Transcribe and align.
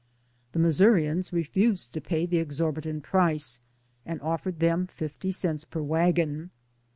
The 0.53 0.57
Missourians 0.57 1.31
refused 1.31 1.93
to 1.93 2.01
pay 2.01 2.25
the 2.25 2.39
ex 2.39 2.59
orbitant 2.59 3.03
price, 3.03 3.59
and 4.03 4.19
offered 4.23 4.59
them 4.59 4.87
fifty 4.87 5.29
cents 5.31 5.63
per 5.63 5.83
wagon. 5.83 6.49